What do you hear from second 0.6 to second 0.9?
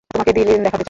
চাই।